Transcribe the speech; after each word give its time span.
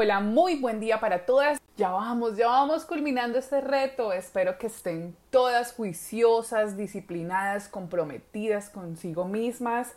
Hola, 0.00 0.20
muy 0.20 0.54
buen 0.54 0.78
día 0.78 1.00
para 1.00 1.26
todas. 1.26 1.60
Ya 1.76 1.90
vamos, 1.90 2.36
ya 2.36 2.46
vamos 2.46 2.84
culminando 2.84 3.36
este 3.36 3.60
reto. 3.60 4.12
Espero 4.12 4.56
que 4.56 4.68
estén 4.68 5.16
todas 5.30 5.72
juiciosas, 5.72 6.76
disciplinadas, 6.76 7.68
comprometidas 7.68 8.70
consigo 8.70 9.24
mismas, 9.24 9.94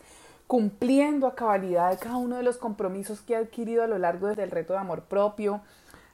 cumpliendo 0.48 1.28
a 1.28 1.36
cabalidad 1.36 2.00
cada 2.00 2.18
uno 2.18 2.38
de 2.38 2.42
los 2.42 2.58
compromisos 2.58 3.22
que 3.22 3.34
he 3.34 3.36
adquirido 3.36 3.84
a 3.84 3.88
lo 3.88 4.00
largo 4.00 4.30
del 4.30 4.50
reto 4.50 4.74
de 4.74 4.80
amor 4.80 5.04
propio. 5.04 5.62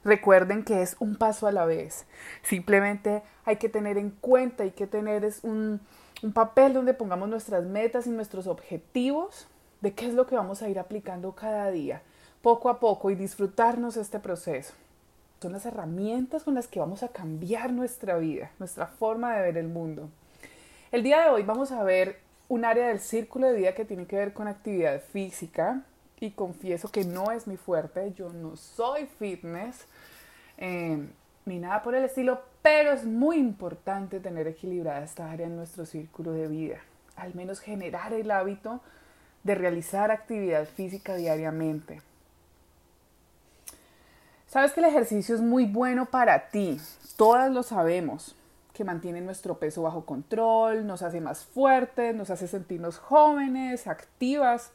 Recuerden 0.03 0.65
que 0.65 0.81
es 0.81 0.97
un 0.99 1.15
paso 1.15 1.47
a 1.47 1.53
la 1.53 1.63
vez. 1.63 2.07
Simplemente 2.41 3.23
hay 3.45 3.55
que 3.55 3.69
tener 3.69 3.97
en 3.97 4.09
cuenta, 4.09 4.63
hay 4.63 4.71
que 4.71 4.87
tener 4.87 5.25
un, 5.43 5.79
un 6.23 6.33
papel 6.33 6.73
donde 6.73 6.93
pongamos 6.93 7.29
nuestras 7.29 7.63
metas 7.63 8.05
y 8.05 8.09
nuestros 8.09 8.47
objetivos 8.47 9.47
de 9.79 9.93
qué 9.93 10.07
es 10.07 10.13
lo 10.13 10.27
que 10.27 10.35
vamos 10.35 10.61
a 10.61 10.67
ir 10.67 10.77
aplicando 10.77 11.31
cada 11.31 11.71
día 11.71 12.01
poco 12.41 12.69
a 12.69 12.79
poco 12.79 13.09
y 13.09 13.15
disfrutarnos 13.15 13.97
este 13.97 14.19
proceso. 14.19 14.73
Son 15.41 15.51
las 15.51 15.65
herramientas 15.65 16.43
con 16.43 16.55
las 16.55 16.67
que 16.67 16.79
vamos 16.79 17.03
a 17.03 17.09
cambiar 17.09 17.71
nuestra 17.71 18.17
vida, 18.17 18.51
nuestra 18.59 18.87
forma 18.87 19.35
de 19.35 19.41
ver 19.43 19.57
el 19.57 19.67
mundo. 19.67 20.09
El 20.91 21.03
día 21.03 21.21
de 21.21 21.29
hoy 21.29 21.43
vamos 21.43 21.71
a 21.71 21.83
ver 21.83 22.19
un 22.49 22.65
área 22.65 22.87
del 22.87 22.99
círculo 22.99 23.47
de 23.47 23.57
vida 23.57 23.75
que 23.75 23.85
tiene 23.85 24.05
que 24.05 24.15
ver 24.15 24.33
con 24.33 24.47
actividad 24.47 25.01
física 25.01 25.83
y 26.19 26.31
confieso 26.31 26.89
que 26.89 27.03
no 27.03 27.31
es 27.31 27.45
mi 27.45 27.57
fuerte, 27.57 28.13
yo 28.13 28.31
no 28.33 28.55
soy 28.55 29.05
fitness 29.05 29.85
eh, 30.57 31.05
ni 31.45 31.59
nada 31.59 31.83
por 31.83 31.93
el 31.93 32.03
estilo, 32.05 32.41
pero 32.61 32.91
es 32.91 33.05
muy 33.05 33.37
importante 33.37 34.19
tener 34.19 34.47
equilibrada 34.47 35.03
esta 35.03 35.29
área 35.29 35.47
en 35.47 35.55
nuestro 35.55 35.85
círculo 35.85 36.31
de 36.31 36.47
vida, 36.47 36.77
al 37.15 37.35
menos 37.35 37.59
generar 37.59 38.13
el 38.13 38.31
hábito 38.31 38.81
de 39.43 39.55
realizar 39.55 40.11
actividad 40.11 40.65
física 40.65 41.15
diariamente. 41.15 42.01
Sabes 44.47 44.71
que 44.71 44.79
el 44.79 44.85
ejercicio 44.85 45.35
es 45.35 45.41
muy 45.41 45.65
bueno 45.65 46.05
para 46.05 46.49
ti, 46.49 46.79
todas 47.17 47.51
lo 47.51 47.63
sabemos, 47.63 48.33
que 48.73 48.85
mantiene 48.85 49.19
nuestro 49.19 49.59
peso 49.59 49.81
bajo 49.81 50.05
control, 50.05 50.87
nos 50.87 51.01
hace 51.01 51.19
más 51.19 51.43
fuertes, 51.43 52.15
nos 52.15 52.29
hace 52.29 52.47
sentirnos 52.47 52.97
jóvenes, 52.97 53.87
activas, 53.87 54.71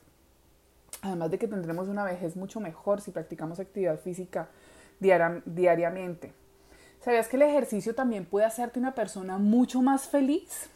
además 1.00 1.30
de 1.30 1.38
que 1.38 1.48
tendremos 1.48 1.88
una 1.88 2.04
vejez 2.04 2.36
mucho 2.36 2.60
mejor 2.60 3.00
si 3.00 3.12
practicamos 3.12 3.60
actividad 3.60 3.98
física 3.98 4.48
diariamente. 5.00 6.34
¿Sabías 7.00 7.28
que 7.28 7.36
el 7.36 7.42
ejercicio 7.42 7.94
también 7.94 8.26
puede 8.26 8.44
hacerte 8.44 8.78
una 8.78 8.94
persona 8.94 9.38
mucho 9.38 9.80
más 9.80 10.06
feliz? 10.06 10.68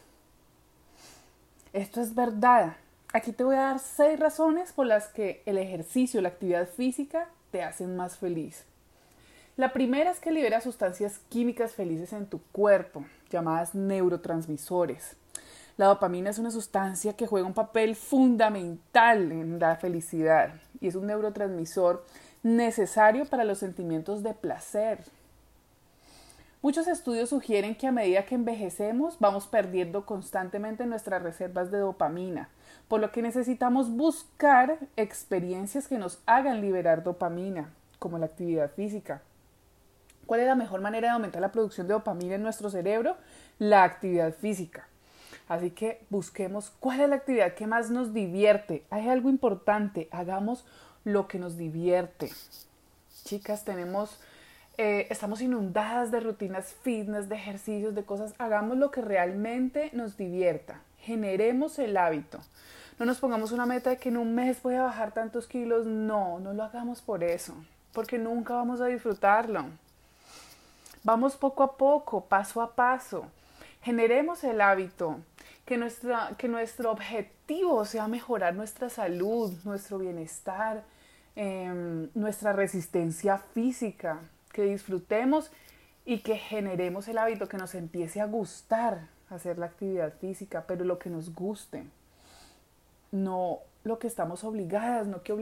Esto 1.71 2.01
es 2.01 2.15
verdad. 2.15 2.77
Aquí 3.13 3.31
te 3.31 3.43
voy 3.43 3.57
a 3.57 3.59
dar 3.59 3.79
seis 3.79 4.19
razones 4.19 4.73
por 4.73 4.87
las 4.87 5.07
que 5.07 5.43
el 5.45 5.59
ejercicio, 5.59 6.19
la 6.19 6.29
actividad 6.29 6.67
física, 6.67 7.29
te 7.51 7.61
hacen 7.61 7.95
más 7.95 8.17
feliz. 8.17 8.65
La 9.57 9.73
primera 9.73 10.11
es 10.11 10.19
que 10.19 10.31
libera 10.31 10.61
sustancias 10.61 11.19
químicas 11.29 11.73
felices 11.73 12.13
en 12.13 12.27
tu 12.27 12.39
cuerpo, 12.51 13.03
llamadas 13.31 13.73
neurotransmisores. 13.73 15.15
La 15.77 15.87
dopamina 15.87 16.29
es 16.29 16.37
una 16.37 16.51
sustancia 16.51 17.13
que 17.13 17.25
juega 17.25 17.47
un 17.47 17.55
papel 17.55 17.95
fundamental 17.95 19.31
en 19.31 19.57
la 19.57 19.75
felicidad 19.77 20.53
y 20.79 20.87
es 20.87 20.93
un 20.93 21.07
neurotransmisor 21.07 22.05
necesario 22.43 23.25
para 23.25 23.45
los 23.45 23.57
sentimientos 23.57 24.21
de 24.21 24.35
placer. 24.35 24.99
Muchos 26.61 26.87
estudios 26.87 27.29
sugieren 27.29 27.73
que 27.73 27.87
a 27.87 27.91
medida 27.91 28.25
que 28.25 28.35
envejecemos 28.35 29.17
vamos 29.19 29.47
perdiendo 29.47 30.05
constantemente 30.05 30.85
nuestras 30.85 31.23
reservas 31.23 31.71
de 31.71 31.79
dopamina, 31.79 32.49
por 32.87 32.99
lo 32.99 33.11
que 33.11 33.23
necesitamos 33.23 33.89
buscar 33.89 34.77
experiencias 34.97 35.87
que 35.87 35.97
nos 35.97 36.19
hagan 36.27 36.61
liberar 36.61 37.03
dopamina, 37.03 37.71
como 37.97 38.19
la 38.19 38.27
actividad 38.27 38.69
física. 38.69 39.23
¿Cuál 40.27 40.41
es 40.41 40.47
la 40.47 40.55
mejor 40.55 40.81
manera 40.81 41.07
de 41.07 41.13
aumentar 41.13 41.41
la 41.41 41.53
producción 41.53 41.87
de 41.87 41.93
dopamina 41.93 42.35
en 42.35 42.43
nuestro 42.43 42.69
cerebro? 42.69 43.15
La 43.59 43.83
actividad 43.83 44.33
física. 44.33 44.87
Así 45.47 45.71
que 45.71 46.01
busquemos 46.09 46.73
cuál 46.81 46.99
es 46.99 47.09
la 47.09 47.15
actividad 47.15 47.53
que 47.53 47.65
más 47.65 47.89
nos 47.89 48.13
divierte. 48.13 48.83
Hay 48.89 49.07
algo 49.07 49.29
importante, 49.29 50.09
hagamos 50.11 50.65
lo 51.05 51.29
que 51.29 51.39
nos 51.39 51.57
divierte. 51.57 52.29
Chicas, 53.23 53.63
tenemos, 53.63 54.19
eh, 54.77 55.07
estamos 55.09 55.39
inundadas 55.39 56.11
de 56.11 56.19
rutinas 56.19 56.75
fitness, 56.81 57.29
de 57.29 57.35
ejercicios, 57.35 57.95
de 57.95 58.03
cosas. 58.03 58.33
Hagamos 58.37 58.77
lo 58.77 58.91
que 58.91 59.01
realmente 59.01 59.91
nos 59.93 60.17
divierta. 60.17 60.81
Generemos 60.99 61.79
el 61.79 61.95
hábito. 61.95 62.39
No 62.99 63.05
nos 63.05 63.19
pongamos 63.19 63.53
una 63.53 63.65
meta 63.65 63.91
de 63.91 63.97
que 63.97 64.09
en 64.09 64.17
un 64.17 64.35
mes 64.35 64.61
voy 64.61 64.75
a 64.75 64.83
bajar 64.83 65.13
tantos 65.13 65.47
kilos. 65.47 65.85
No, 65.85 66.41
no 66.41 66.51
lo 66.51 66.63
hagamos 66.63 67.01
por 67.01 67.23
eso, 67.23 67.55
porque 67.93 68.17
nunca 68.17 68.55
vamos 68.55 68.81
a 68.81 68.87
disfrutarlo. 68.87 69.67
Vamos 71.03 71.35
poco 71.35 71.63
a 71.63 71.77
poco, 71.77 72.25
paso 72.25 72.61
a 72.61 72.75
paso. 72.75 73.25
Generemos 73.81 74.43
el 74.43 74.61
hábito, 74.61 75.19
que, 75.65 75.77
nuestra, 75.77 76.35
que 76.37 76.47
nuestro 76.47 76.91
objetivo 76.91 77.85
sea 77.85 78.07
mejorar 78.07 78.55
nuestra 78.55 78.89
salud, 78.89 79.53
nuestro 79.63 79.99
bienestar, 79.99 80.83
em, 81.35 82.09
nuestra 82.15 82.53
resistencia 82.53 83.37
física, 83.37 84.19
que 84.51 84.63
disfrutemos 84.63 85.51
y 86.05 86.19
que 86.19 86.37
generemos 86.37 87.07
el 87.07 87.17
hábito, 87.17 87.47
que 87.47 87.57
nos 87.57 87.75
empiece 87.75 88.21
a 88.21 88.25
gustar 88.25 89.07
hacer 89.29 89.57
la 89.57 89.67
actividad 89.67 90.13
física, 90.13 90.65
pero 90.67 90.85
lo 90.85 90.99
que 90.99 91.09
nos 91.09 91.33
guste, 91.33 91.83
no 93.11 93.59
lo 93.83 93.99
que 93.99 94.07
estamos 94.07 94.43
obligadas, 94.43 95.07
no 95.07 95.23
que 95.23 95.33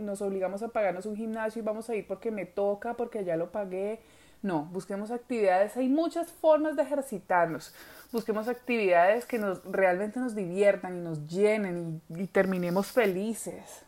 nos 0.00 0.22
obligamos 0.22 0.62
a 0.62 0.68
pagarnos 0.68 1.06
un 1.06 1.16
gimnasio 1.16 1.62
y 1.62 1.64
vamos 1.64 1.88
a 1.88 1.94
ir 1.94 2.06
porque 2.06 2.30
me 2.30 2.44
toca, 2.44 2.94
porque 2.94 3.24
ya 3.24 3.36
lo 3.36 3.50
pagué, 3.50 4.00
no, 4.44 4.66
busquemos 4.66 5.10
actividades, 5.10 5.76
hay 5.76 5.88
muchas 5.88 6.30
formas 6.30 6.76
de 6.76 6.82
ejercitarnos. 6.82 7.74
Busquemos 8.12 8.46
actividades 8.46 9.24
que 9.24 9.38
nos, 9.38 9.64
realmente 9.64 10.20
nos 10.20 10.34
diviertan 10.34 10.98
y 10.98 11.00
nos 11.00 11.26
llenen 11.26 12.02
y, 12.10 12.22
y 12.22 12.26
terminemos 12.26 12.92
felices. 12.92 13.84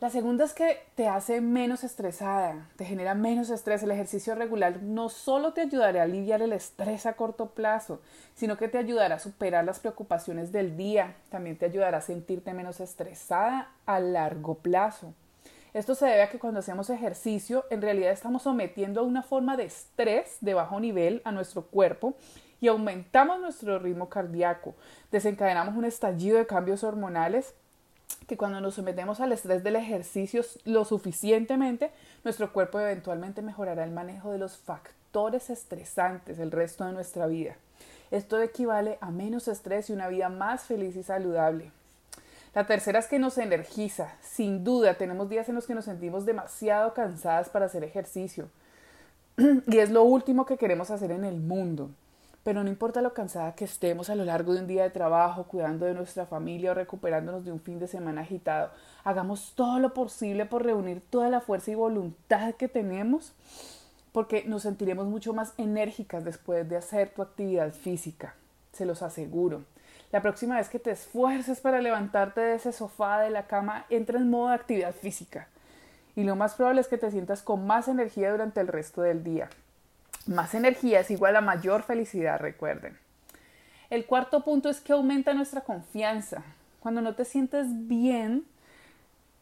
La 0.00 0.10
segunda 0.10 0.44
es 0.44 0.52
que 0.52 0.80
te 0.96 1.06
hace 1.06 1.40
menos 1.40 1.84
estresada, 1.84 2.66
te 2.74 2.84
genera 2.84 3.14
menos 3.14 3.50
estrés. 3.50 3.84
El 3.84 3.92
ejercicio 3.92 4.34
regular 4.34 4.82
no 4.82 5.08
solo 5.08 5.52
te 5.52 5.60
ayudará 5.60 6.00
a 6.00 6.02
aliviar 6.02 6.42
el 6.42 6.52
estrés 6.52 7.06
a 7.06 7.12
corto 7.12 7.50
plazo, 7.50 8.00
sino 8.34 8.56
que 8.56 8.66
te 8.66 8.78
ayudará 8.78 9.14
a 9.14 9.20
superar 9.20 9.64
las 9.64 9.78
preocupaciones 9.78 10.50
del 10.50 10.76
día. 10.76 11.14
También 11.30 11.56
te 11.56 11.66
ayudará 11.66 11.98
a 11.98 12.00
sentirte 12.00 12.52
menos 12.52 12.80
estresada 12.80 13.70
a 13.86 14.00
largo 14.00 14.56
plazo. 14.56 15.14
Esto 15.74 15.94
se 15.94 16.04
debe 16.04 16.22
a 16.22 16.28
que 16.28 16.38
cuando 16.38 16.60
hacemos 16.60 16.90
ejercicio, 16.90 17.64
en 17.70 17.80
realidad 17.80 18.12
estamos 18.12 18.42
sometiendo 18.42 19.00
a 19.00 19.04
una 19.04 19.22
forma 19.22 19.56
de 19.56 19.64
estrés 19.64 20.36
de 20.42 20.52
bajo 20.52 20.78
nivel 20.78 21.22
a 21.24 21.32
nuestro 21.32 21.62
cuerpo 21.62 22.14
y 22.60 22.68
aumentamos 22.68 23.40
nuestro 23.40 23.78
ritmo 23.78 24.10
cardíaco. 24.10 24.74
Desencadenamos 25.10 25.74
un 25.74 25.86
estallido 25.86 26.36
de 26.36 26.46
cambios 26.46 26.84
hormonales 26.84 27.54
que 28.26 28.36
cuando 28.36 28.60
nos 28.60 28.74
sometemos 28.74 29.20
al 29.20 29.32
estrés 29.32 29.64
del 29.64 29.76
ejercicio 29.76 30.42
lo 30.64 30.84
suficientemente, 30.84 31.90
nuestro 32.22 32.52
cuerpo 32.52 32.78
eventualmente 32.78 33.40
mejorará 33.40 33.84
el 33.84 33.92
manejo 33.92 34.30
de 34.30 34.38
los 34.38 34.58
factores 34.58 35.48
estresantes 35.48 36.38
el 36.38 36.50
resto 36.50 36.84
de 36.84 36.92
nuestra 36.92 37.26
vida. 37.26 37.56
Esto 38.10 38.40
equivale 38.42 38.98
a 39.00 39.10
menos 39.10 39.48
estrés 39.48 39.88
y 39.88 39.94
una 39.94 40.08
vida 40.08 40.28
más 40.28 40.64
feliz 40.64 40.96
y 40.96 41.02
saludable. 41.02 41.72
La 42.54 42.66
tercera 42.66 42.98
es 42.98 43.06
que 43.06 43.18
nos 43.18 43.38
energiza. 43.38 44.14
Sin 44.20 44.62
duda, 44.62 44.94
tenemos 44.94 45.30
días 45.30 45.48
en 45.48 45.54
los 45.54 45.66
que 45.66 45.74
nos 45.74 45.86
sentimos 45.86 46.26
demasiado 46.26 46.92
cansadas 46.92 47.48
para 47.48 47.66
hacer 47.66 47.82
ejercicio. 47.82 48.50
y 49.66 49.78
es 49.78 49.90
lo 49.90 50.02
último 50.02 50.44
que 50.44 50.58
queremos 50.58 50.90
hacer 50.90 51.12
en 51.12 51.24
el 51.24 51.40
mundo. 51.40 51.90
Pero 52.44 52.62
no 52.62 52.68
importa 52.68 53.00
lo 53.00 53.14
cansada 53.14 53.54
que 53.54 53.64
estemos 53.64 54.10
a 54.10 54.16
lo 54.16 54.24
largo 54.24 54.52
de 54.52 54.60
un 54.60 54.66
día 54.66 54.82
de 54.82 54.90
trabajo, 54.90 55.44
cuidando 55.44 55.86
de 55.86 55.94
nuestra 55.94 56.26
familia 56.26 56.72
o 56.72 56.74
recuperándonos 56.74 57.44
de 57.44 57.52
un 57.52 57.60
fin 57.60 57.78
de 57.78 57.86
semana 57.86 58.22
agitado, 58.22 58.70
hagamos 59.04 59.52
todo 59.54 59.78
lo 59.78 59.94
posible 59.94 60.44
por 60.44 60.64
reunir 60.64 61.00
toda 61.08 61.30
la 61.30 61.40
fuerza 61.40 61.70
y 61.70 61.76
voluntad 61.76 62.54
que 62.54 62.68
tenemos, 62.68 63.32
porque 64.10 64.44
nos 64.44 64.62
sentiremos 64.62 65.06
mucho 65.06 65.32
más 65.32 65.54
enérgicas 65.56 66.24
después 66.24 66.68
de 66.68 66.76
hacer 66.76 67.14
tu 67.14 67.22
actividad 67.22 67.72
física. 67.72 68.34
Se 68.72 68.86
los 68.86 69.02
aseguro. 69.02 69.62
La 70.12 70.20
próxima 70.20 70.58
vez 70.58 70.68
que 70.68 70.78
te 70.78 70.90
esfuerces 70.90 71.60
para 71.60 71.80
levantarte 71.80 72.42
de 72.42 72.54
ese 72.56 72.72
sofá 72.72 73.20
de 73.20 73.30
la 73.30 73.46
cama, 73.46 73.86
entra 73.88 74.18
en 74.18 74.28
modo 74.28 74.48
de 74.48 74.54
actividad 74.54 74.94
física. 74.94 75.48
Y 76.14 76.24
lo 76.24 76.36
más 76.36 76.54
probable 76.54 76.82
es 76.82 76.88
que 76.88 76.98
te 76.98 77.10
sientas 77.10 77.42
con 77.42 77.66
más 77.66 77.88
energía 77.88 78.30
durante 78.30 78.60
el 78.60 78.68
resto 78.68 79.00
del 79.00 79.24
día. 79.24 79.48
Más 80.26 80.54
energía 80.54 81.00
es 81.00 81.10
igual 81.10 81.34
a 81.34 81.40
mayor 81.40 81.82
felicidad, 81.82 82.38
recuerden. 82.38 82.98
El 83.88 84.04
cuarto 84.04 84.44
punto 84.44 84.68
es 84.68 84.80
que 84.80 84.92
aumenta 84.92 85.32
nuestra 85.32 85.62
confianza. 85.62 86.42
Cuando 86.80 87.00
no 87.00 87.14
te 87.14 87.24
sientes 87.24 87.66
bien, 87.70 88.44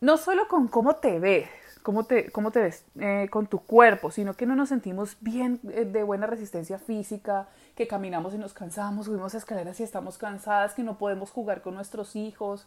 no 0.01 0.17
solo 0.19 0.47
con 0.47 0.69
cómo 0.69 0.97
te 0.97 1.19
ves, 1.19 1.49
cómo 1.83 2.05
te, 2.05 2.31
cómo 2.31 2.51
te 2.51 2.61
ves 2.61 2.85
eh, 2.99 3.29
con 3.31 3.47
tu 3.47 3.61
cuerpo, 3.61 4.11
sino 4.11 4.35
que 4.35 4.47
no 4.47 4.57
nos 4.57 4.69
sentimos 4.69 5.17
bien 5.21 5.61
eh, 5.73 5.85
de 5.85 6.03
buena 6.03 6.27
resistencia 6.27 6.79
física, 6.79 7.49
que 7.75 7.87
caminamos 7.87 8.35
y 8.35 8.39
nos 8.39 8.53
cansamos, 8.53 9.07
subimos 9.07 9.35
escaleras 9.35 9.81
y 9.81 9.83
estamos 9.83 10.19
cansadas, 10.19 10.75
que 10.75 10.83
no 10.83 10.99
podemos 10.99 11.31
jugar 11.31 11.63
con 11.63 11.75
nuestros 11.75 12.17
hijos. 12.17 12.67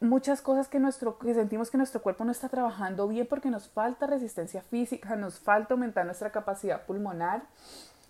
muchas 0.00 0.42
cosas 0.42 0.68
que, 0.68 0.78
nuestro, 0.78 1.18
que 1.18 1.34
sentimos 1.34 1.70
que 1.70 1.78
nuestro 1.78 2.00
cuerpo 2.02 2.24
no 2.24 2.32
está 2.32 2.48
trabajando 2.48 3.08
bien 3.08 3.26
porque 3.26 3.50
nos 3.50 3.68
falta 3.68 4.06
resistencia 4.06 4.62
física, 4.62 5.16
nos 5.16 5.40
falta 5.40 5.74
aumentar 5.74 6.06
nuestra 6.06 6.30
capacidad 6.30 6.86
pulmonar, 6.86 7.42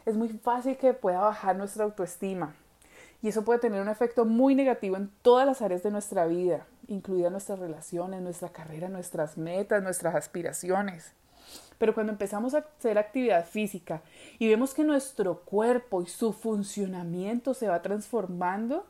es 0.05 0.17
muy 0.17 0.29
fácil 0.29 0.77
que 0.77 0.93
pueda 0.95 1.21
bajar 1.21 1.57
nuestra 1.57 1.85
autoestima. 1.85 2.55
Y 3.21 3.29
eso 3.29 3.45
puede 3.45 3.59
tener 3.59 3.83
un 3.83 3.89
efecto 3.89 4.25
muy 4.25 4.55
negativo 4.55 4.97
en 4.97 5.11
todas 5.23 5.47
las 5.47 5.61
áreas 5.61 5.83
de 5.83 5.91
nuestra 5.91 6.27
vida, 6.27 6.67
incluidas 6.89 7.31
nuestras 7.31 7.59
relaciones, 7.59 8.21
nuestra 8.21 8.49
carrera, 8.49 8.89
nuestras 8.89 9.39
metas, 9.39 9.83
nuestras 9.83 10.15
aspiraciones. 10.15 11.13
Pero 11.79 11.95
cuando 11.95 12.13
empezamos 12.13 12.55
a 12.55 12.67
hacer 12.79 12.99
actividad 12.99 13.47
física 13.47 14.03
y 14.39 14.49
vemos 14.49 14.75
que 14.75 14.83
nuestro 14.83 15.41
cuerpo 15.41 16.03
y 16.03 16.07
su 16.07 16.33
funcionamiento 16.33 17.55
se 17.55 17.69
va 17.69 17.83
transformando, 17.83 18.85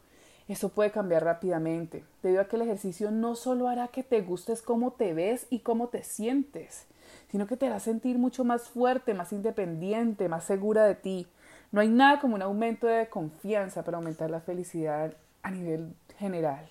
eso 0.48 0.70
puede 0.70 0.90
cambiar 0.90 1.24
rápidamente, 1.24 2.04
debido 2.22 2.40
a 2.40 2.48
que 2.48 2.56
el 2.56 2.62
ejercicio 2.62 3.10
no 3.10 3.36
solo 3.36 3.68
hará 3.68 3.88
que 3.88 4.02
te 4.02 4.22
gustes 4.22 4.62
cómo 4.62 4.92
te 4.92 5.12
ves 5.12 5.46
y 5.50 5.58
cómo 5.58 5.88
te 5.88 6.02
sientes, 6.02 6.86
sino 7.30 7.46
que 7.46 7.58
te 7.58 7.66
hará 7.66 7.80
sentir 7.80 8.16
mucho 8.18 8.44
más 8.44 8.68
fuerte, 8.68 9.12
más 9.12 9.32
independiente, 9.34 10.30
más 10.30 10.44
segura 10.44 10.86
de 10.86 10.94
ti. 10.94 11.26
No 11.70 11.82
hay 11.82 11.88
nada 11.88 12.18
como 12.18 12.34
un 12.34 12.42
aumento 12.42 12.86
de 12.86 13.08
confianza 13.08 13.84
para 13.84 13.98
aumentar 13.98 14.30
la 14.30 14.40
felicidad 14.40 15.12
a 15.42 15.50
nivel 15.50 15.94
general. 16.18 16.66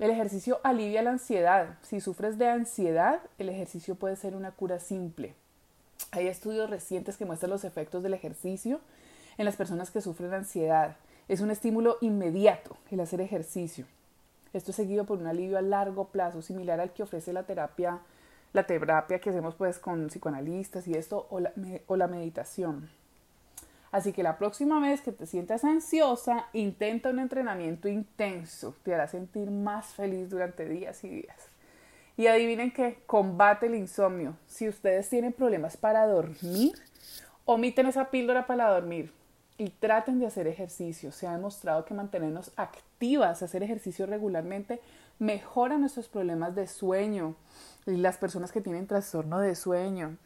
El 0.00 0.10
ejercicio 0.10 0.58
alivia 0.64 1.02
la 1.02 1.10
ansiedad. 1.10 1.78
Si 1.82 2.00
sufres 2.00 2.36
de 2.36 2.48
ansiedad, 2.48 3.20
el 3.38 3.48
ejercicio 3.48 3.94
puede 3.94 4.16
ser 4.16 4.34
una 4.34 4.50
cura 4.50 4.80
simple. 4.80 5.34
Hay 6.10 6.26
estudios 6.26 6.68
recientes 6.68 7.16
que 7.16 7.24
muestran 7.24 7.50
los 7.50 7.64
efectos 7.64 8.02
del 8.02 8.14
ejercicio 8.14 8.80
en 9.38 9.44
las 9.44 9.54
personas 9.54 9.92
que 9.92 10.00
sufren 10.00 10.34
ansiedad. 10.34 10.96
Es 11.28 11.40
un 11.40 11.50
estímulo 11.50 11.98
inmediato 12.00 12.76
el 12.90 13.00
hacer 13.00 13.20
ejercicio. 13.20 13.86
Esto 14.52 14.72
es 14.72 14.76
seguido 14.76 15.04
por 15.04 15.18
un 15.18 15.28
alivio 15.28 15.58
a 15.58 15.62
largo 15.62 16.08
plazo, 16.08 16.42
similar 16.42 16.80
al 16.80 16.92
que 16.92 17.04
ofrece 17.04 17.32
la 17.32 17.44
terapia, 17.44 18.00
la 18.52 18.66
terapia 18.66 19.20
que 19.20 19.30
hacemos 19.30 19.54
pues 19.54 19.78
con 19.78 20.08
psicoanalistas 20.08 20.88
y 20.88 20.94
esto, 20.94 21.28
o 21.30 21.96
la 21.96 22.06
meditación. 22.08 22.90
Así 23.94 24.12
que 24.12 24.24
la 24.24 24.38
próxima 24.38 24.80
vez 24.80 25.02
que 25.02 25.12
te 25.12 25.24
sientas 25.24 25.62
ansiosa, 25.62 26.48
intenta 26.52 27.10
un 27.10 27.20
entrenamiento 27.20 27.86
intenso. 27.86 28.74
Te 28.82 28.92
hará 28.92 29.06
sentir 29.06 29.52
más 29.52 29.94
feliz 29.94 30.28
durante 30.30 30.68
días 30.68 31.04
y 31.04 31.10
días. 31.10 31.36
Y 32.16 32.26
adivinen 32.26 32.72
que 32.72 33.04
combate 33.06 33.66
el 33.66 33.76
insomnio. 33.76 34.36
Si 34.48 34.68
ustedes 34.68 35.08
tienen 35.08 35.32
problemas 35.32 35.76
para 35.76 36.08
dormir, 36.08 36.72
omiten 37.44 37.86
esa 37.86 38.10
píldora 38.10 38.48
para 38.48 38.68
dormir 38.68 39.12
y 39.58 39.70
traten 39.70 40.18
de 40.18 40.26
hacer 40.26 40.48
ejercicio. 40.48 41.12
Se 41.12 41.28
ha 41.28 41.32
demostrado 41.36 41.84
que 41.84 41.94
mantenernos 41.94 42.50
activas, 42.56 43.44
hacer 43.44 43.62
ejercicio 43.62 44.06
regularmente, 44.06 44.80
mejora 45.20 45.78
nuestros 45.78 46.08
problemas 46.08 46.56
de 46.56 46.66
sueño 46.66 47.36
las 47.86 48.16
personas 48.16 48.50
que 48.50 48.60
tienen 48.60 48.88
trastorno 48.88 49.38
de 49.38 49.54
sueño. 49.54 50.16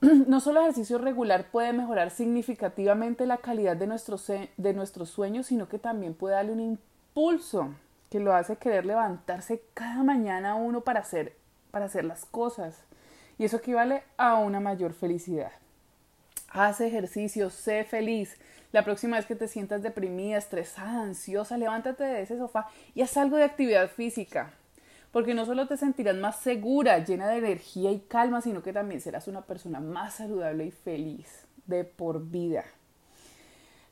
No 0.26 0.40
solo 0.40 0.60
ejercicio 0.60 0.98
regular 0.98 1.50
puede 1.50 1.72
mejorar 1.72 2.10
significativamente 2.10 3.26
la 3.26 3.38
calidad 3.38 3.76
de 3.76 3.86
nuestro, 3.86 4.16
de 4.56 5.06
sueño, 5.06 5.42
sino 5.42 5.68
que 5.68 5.78
también 5.78 6.14
puede 6.14 6.36
darle 6.36 6.52
un 6.52 6.60
impulso 6.60 7.70
que 8.10 8.20
lo 8.20 8.32
hace 8.32 8.56
querer 8.56 8.86
levantarse 8.86 9.62
cada 9.74 10.02
mañana 10.02 10.54
uno 10.54 10.82
para 10.82 11.00
hacer, 11.00 11.34
para 11.70 11.86
hacer 11.86 12.04
las 12.04 12.24
cosas. 12.26 12.84
Y 13.38 13.44
eso 13.44 13.56
equivale 13.56 14.02
a 14.16 14.36
una 14.36 14.60
mayor 14.60 14.92
felicidad. 14.92 15.52
Haz 16.50 16.80
ejercicio, 16.80 17.50
sé 17.50 17.84
feliz. 17.84 18.38
La 18.72 18.84
próxima 18.84 19.16
vez 19.16 19.26
que 19.26 19.34
te 19.34 19.48
sientas 19.48 19.82
deprimida, 19.82 20.38
estresada, 20.38 21.02
ansiosa, 21.02 21.56
levántate 21.56 22.04
de 22.04 22.22
ese 22.22 22.38
sofá 22.38 22.68
y 22.94 23.02
haz 23.02 23.16
algo 23.16 23.36
de 23.36 23.44
actividad 23.44 23.90
física. 23.90 24.52
Porque 25.18 25.34
no 25.34 25.44
solo 25.44 25.66
te 25.66 25.76
sentirás 25.76 26.14
más 26.14 26.38
segura, 26.38 27.04
llena 27.04 27.26
de 27.26 27.38
energía 27.38 27.90
y 27.90 27.98
calma, 27.98 28.40
sino 28.40 28.62
que 28.62 28.72
también 28.72 29.00
serás 29.00 29.26
una 29.26 29.42
persona 29.42 29.80
más 29.80 30.14
saludable 30.14 30.66
y 30.66 30.70
feliz 30.70 31.44
de 31.66 31.82
por 31.82 32.24
vida. 32.30 32.64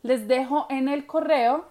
Les 0.05 0.29
dejo 0.29 0.69
en 0.71 0.89
el 0.89 1.05
correo 1.05 1.65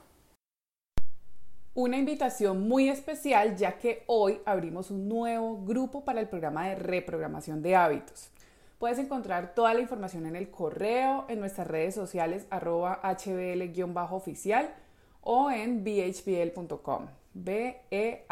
una 1.73 1.95
invitación 1.95 2.67
muy 2.67 2.89
especial 2.89 3.55
ya 3.55 3.77
que 3.77 4.03
hoy 4.07 4.41
abrimos 4.43 4.91
un 4.91 5.07
nuevo 5.07 5.63
grupo 5.63 6.03
para 6.03 6.19
el 6.19 6.27
programa 6.27 6.67
de 6.67 6.75
reprogramación 6.75 7.61
de 7.61 7.77
hábitos. 7.77 8.31
Puedes 8.77 8.99
encontrar 8.99 9.55
toda 9.55 9.73
la 9.73 9.79
información 9.79 10.25
en 10.25 10.35
el 10.35 10.51
correo, 10.51 11.23
en 11.29 11.39
nuestras 11.39 11.67
redes 11.67 11.95
sociales 11.95 12.45
arroba 12.49 12.99
hbl-oficial 13.01 14.75
o 15.21 15.49
en 15.49 15.85
bhbl.com, 15.85 17.07
b-e-h-b-l.com. 17.35 18.25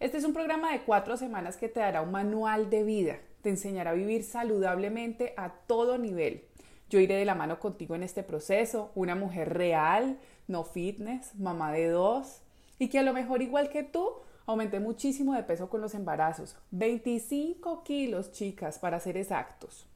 Este 0.00 0.18
es 0.18 0.24
un 0.24 0.32
programa 0.32 0.72
de 0.72 0.82
cuatro 0.82 1.16
semanas 1.16 1.56
que 1.56 1.68
te 1.68 1.78
dará 1.78 2.02
un 2.02 2.10
manual 2.10 2.68
de 2.68 2.82
vida, 2.82 3.20
te 3.40 3.50
enseñará 3.50 3.92
a 3.92 3.94
vivir 3.94 4.24
saludablemente 4.24 5.32
a 5.36 5.50
todo 5.50 5.96
nivel. 5.96 6.44
Yo 6.90 6.98
iré 6.98 7.14
de 7.14 7.24
la 7.24 7.36
mano 7.36 7.60
contigo 7.60 7.94
en 7.94 8.02
este 8.02 8.24
proceso, 8.24 8.90
una 8.96 9.14
mujer 9.14 9.54
real, 9.54 10.18
no 10.48 10.64
fitness, 10.64 11.36
mamá 11.36 11.70
de 11.70 11.86
dos, 11.86 12.42
y 12.80 12.88
que 12.88 12.98
a 12.98 13.04
lo 13.04 13.12
mejor 13.12 13.42
igual 13.42 13.70
que 13.70 13.84
tú, 13.84 14.16
Aumenté 14.44 14.80
muchísimo 14.80 15.34
de 15.34 15.44
peso 15.44 15.68
con 15.68 15.80
los 15.80 15.94
embarazos, 15.94 16.56
25 16.72 17.84
kilos 17.84 18.32
chicas 18.32 18.78
para 18.78 18.98
ser 18.98 19.16
exactos. 19.16 19.86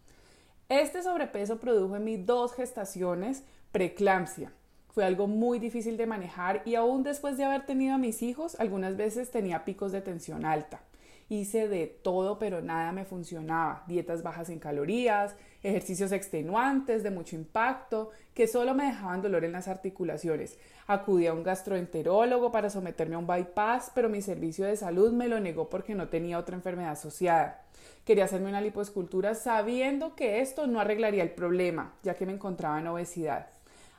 Este 0.69 1.03
sobrepeso 1.03 1.59
produjo 1.59 1.97
en 1.97 2.05
mí 2.05 2.17
dos 2.17 2.55
gestaciones 2.55 3.43
preeclampsia. 3.73 4.53
Fue 4.97 5.05
algo 5.05 5.27
muy 5.27 5.59
difícil 5.59 5.99
de 5.99 6.07
manejar 6.07 6.63
y 6.65 6.75
aún 6.75 7.03
después 7.03 7.37
de 7.37 7.45
haber 7.45 7.67
tenido 7.67 7.95
a 7.95 7.99
mis 7.99 8.23
hijos, 8.23 8.59
algunas 8.59 8.97
veces 8.97 9.31
tenía 9.31 9.67
picos 9.67 9.93
de 9.93 10.01
tensión 10.01 10.47
alta. 10.47 10.81
Hice 11.29 11.69
de 11.69 11.87
todo, 11.87 12.39
pero 12.39 12.63
nada 12.63 12.93
me 12.93 13.05
funcionaba. 13.05 13.85
Dietas 13.89 14.23
bajas 14.23 14.49
en 14.49 14.59
calorías, 14.59 15.37
ejercicios 15.63 16.13
extenuantes 16.13 17.03
de 17.03 17.11
mucho 17.11 17.37
impacto, 17.37 18.09
que 18.33 18.49
solo 18.49 18.75
me 18.75 18.87
dejaban 18.87 19.21
dolor 19.21 19.45
en 19.45 19.53
las 19.53 19.69
articulaciones. 19.69 20.59
Acudí 20.87 21.27
a 21.27 21.35
un 21.35 21.43
gastroenterólogo 21.43 22.51
para 22.51 22.71
someterme 22.71 23.17
a 23.17 23.19
un 23.19 23.27
bypass, 23.27 23.93
pero 23.95 24.09
mi 24.09 24.23
servicio 24.23 24.65
de 24.65 24.79
salud 24.79 25.13
me 25.13 25.29
lo 25.29 25.39
negó 25.41 25.69
porque 25.69 25.95
no 25.95 26.09
tenía 26.09 26.39
otra 26.39 26.57
enfermedad 26.57 26.93
asociada. 26.93 27.67
Quería 28.07 28.25
hacerme 28.25 28.49
una 28.49 28.63
lipoescultura 28.63 29.35
sabiendo 29.35 30.17
que 30.17 30.41
esto 30.41 30.67
no 30.67 30.81
arreglaría 30.81 31.23
el 31.23 31.33
problema, 31.33 31.93
ya 32.03 32.15
que 32.15 32.25
me 32.25 32.33
encontraba 32.33 32.81
en 32.81 32.87
obesidad. 32.87 33.56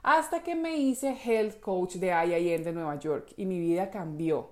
Hasta 0.10 0.42
que 0.42 0.56
me 0.56 0.78
hice 0.78 1.18
health 1.22 1.60
coach 1.60 1.96
de 1.96 2.08
IIN 2.08 2.64
de 2.64 2.72
Nueva 2.72 2.98
York 2.98 3.34
y 3.36 3.46
mi 3.46 3.60
vida 3.60 3.92
cambió. 3.92 4.52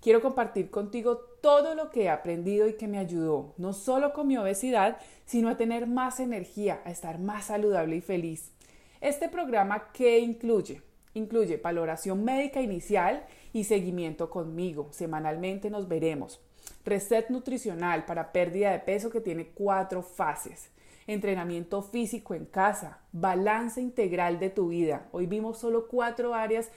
Quiero 0.00 0.22
compartir 0.22 0.70
contigo 0.70 1.16
todo 1.16 1.74
lo 1.74 1.90
que 1.90 2.04
he 2.04 2.08
aprendido 2.08 2.68
y 2.68 2.74
que 2.74 2.86
me 2.86 2.98
ayudó, 2.98 3.52
no 3.56 3.72
solo 3.72 4.12
con 4.12 4.28
mi 4.28 4.36
obesidad, 4.36 4.98
sino 5.26 5.48
a 5.48 5.56
tener 5.56 5.88
más 5.88 6.20
energía, 6.20 6.82
a 6.84 6.92
estar 6.92 7.18
más 7.18 7.46
saludable 7.46 7.96
y 7.96 8.00
feliz. 8.00 8.52
Este 9.00 9.28
programa, 9.28 9.90
¿qué 9.92 10.20
incluye? 10.20 10.82
Incluye 11.14 11.56
valoración 11.56 12.22
médica 12.22 12.62
inicial 12.62 13.26
y 13.52 13.64
seguimiento 13.64 14.30
conmigo. 14.30 14.86
Semanalmente 14.92 15.68
nos 15.68 15.88
veremos. 15.88 16.40
Reset 16.84 17.28
nutricional 17.28 18.04
para 18.04 18.30
pérdida 18.30 18.70
de 18.70 18.78
peso 18.78 19.10
que 19.10 19.20
tiene 19.20 19.48
cuatro 19.48 20.00
fases. 20.00 20.70
Entrenamiento 21.06 21.82
físico 21.82 22.34
en 22.34 22.44
casa. 22.44 23.00
Balance 23.12 23.80
integral 23.80 24.38
de 24.38 24.50
tu 24.50 24.68
vida. 24.68 25.08
Hoy 25.12 25.26
vimos 25.26 25.58
solo 25.58 25.88
cuatro 25.88 26.34
áreas 26.34 26.70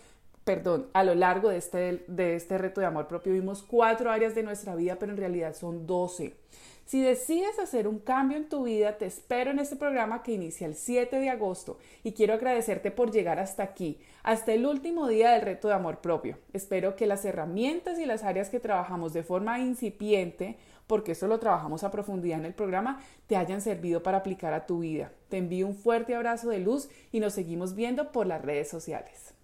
perdón, 0.45 0.87
a 0.93 1.03
lo 1.03 1.15
largo 1.15 1.49
de 1.49 1.57
este, 1.57 2.05
de 2.07 2.35
este 2.35 2.57
reto 2.57 2.79
de 2.79 2.87
amor 2.87 3.07
propio 3.07 3.33
vimos 3.33 3.63
cuatro 3.63 4.11
áreas 4.11 4.35
de 4.35 4.43
nuestra 4.43 4.75
vida, 4.75 4.97
pero 4.97 5.11
en 5.11 5.17
realidad 5.17 5.55
son 5.55 5.87
doce. 5.87 6.35
Si 6.85 7.01
decides 7.01 7.57
hacer 7.57 7.87
un 7.87 7.97
cambio 7.97 8.37
en 8.37 8.47
tu 8.47 8.65
vida, 8.65 8.99
te 8.99 9.07
espero 9.07 9.49
en 9.49 9.57
este 9.57 9.75
programa 9.75 10.21
que 10.21 10.33
inicia 10.33 10.67
el 10.67 10.75
7 10.75 11.19
de 11.19 11.31
agosto 11.31 11.79
y 12.03 12.11
quiero 12.11 12.35
agradecerte 12.35 12.91
por 12.91 13.09
llegar 13.09 13.39
hasta 13.39 13.63
aquí, 13.63 13.97
hasta 14.21 14.53
el 14.53 14.67
último 14.67 15.07
día 15.07 15.31
del 15.31 15.41
reto 15.41 15.67
de 15.67 15.73
amor 15.73 15.97
propio. 15.97 16.37
Espero 16.53 16.95
que 16.95 17.07
las 17.07 17.25
herramientas 17.25 17.97
y 17.97 18.05
las 18.05 18.23
áreas 18.23 18.51
que 18.51 18.59
trabajamos 18.59 19.13
de 19.13 19.23
forma 19.23 19.57
incipiente, 19.57 20.57
porque 20.85 21.13
eso 21.13 21.25
lo 21.25 21.39
trabajamos 21.39 21.83
a 21.83 21.89
profundidad 21.89 22.37
en 22.37 22.45
el 22.45 22.53
programa, 22.53 23.01
te 23.25 23.35
hayan 23.35 23.61
servido 23.61 24.03
para 24.03 24.19
aplicar 24.19 24.53
a 24.53 24.67
tu 24.67 24.81
vida. 24.81 25.11
Te 25.29 25.37
envío 25.37 25.65
un 25.65 25.75
fuerte 25.75 26.13
abrazo 26.13 26.49
de 26.49 26.59
luz 26.59 26.87
y 27.11 27.19
nos 27.19 27.33
seguimos 27.33 27.73
viendo 27.73 28.11
por 28.11 28.27
las 28.27 28.43
redes 28.43 28.69
sociales. 28.69 29.34